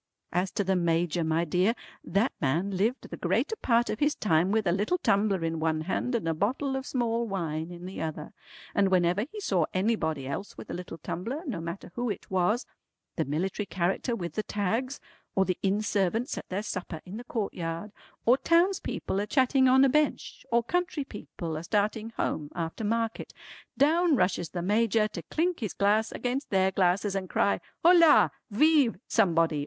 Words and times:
As 0.31 0.49
to 0.53 0.63
the 0.63 0.75
Major 0.75 1.23
my 1.23 1.45
dear 1.45 1.75
that 2.03 2.31
man 2.41 2.71
lived 2.71 3.07
the 3.07 3.17
greater 3.17 3.55
part 3.57 3.87
of 3.91 3.99
his 3.99 4.15
time 4.15 4.51
with 4.51 4.65
a 4.65 4.71
little 4.71 4.97
tumbler 4.97 5.43
in 5.45 5.59
one 5.59 5.81
hand 5.81 6.15
and 6.15 6.27
a 6.27 6.33
bottle 6.33 6.75
of 6.75 6.87
small 6.87 7.27
wine 7.27 7.69
in 7.69 7.85
the 7.85 8.01
other, 8.01 8.33
and 8.73 8.89
whenever 8.89 9.25
he 9.31 9.39
saw 9.39 9.67
anybody 9.75 10.25
else 10.25 10.57
with 10.57 10.71
a 10.71 10.73
little 10.73 10.97
tumbler, 10.97 11.43
no 11.45 11.61
matter 11.61 11.91
who 11.93 12.09
it 12.09 12.31
was, 12.31 12.65
the 13.15 13.25
military 13.25 13.67
character 13.67 14.15
with 14.15 14.33
the 14.33 14.41
tags, 14.41 14.99
or 15.35 15.45
the 15.45 15.59
inn 15.61 15.83
servants 15.83 16.35
at 16.35 16.49
their 16.49 16.63
supper 16.63 16.99
in 17.05 17.17
the 17.17 17.23
courtyard, 17.23 17.91
or 18.25 18.39
townspeople 18.39 19.19
a 19.19 19.27
chatting 19.27 19.67
on 19.69 19.85
a 19.85 19.87
bench, 19.89 20.43
or 20.51 20.63
country 20.63 21.03
people 21.03 21.55
a 21.55 21.63
starting 21.63 22.09
home 22.17 22.49
after 22.55 22.83
market, 22.83 23.33
down 23.77 24.15
rushes 24.15 24.49
the 24.49 24.63
Major 24.63 25.07
to 25.09 25.21
clink 25.21 25.59
his 25.59 25.73
glass 25.73 26.11
against 26.11 26.49
their 26.49 26.71
glasses 26.71 27.13
and 27.13 27.29
cry, 27.29 27.61
Hola! 27.85 28.31
Vive 28.49 28.97
Somebody! 29.07 29.59